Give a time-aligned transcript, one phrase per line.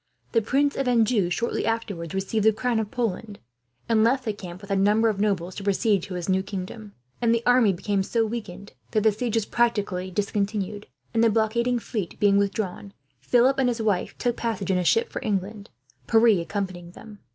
[0.31, 3.37] The Prince of Anjou, shortly afterwards, received the crown of Poland;
[3.87, 6.93] and left the camp, with a number of nobles, to proceed to his new kingdom;
[7.21, 11.77] and the army became so weakened that the siege was practically discontinued and, the blockading
[11.77, 15.69] fleet being withdrawn, Philip and his wife took passage in a ship for England,
[16.07, 17.19] Pierre accompanying them.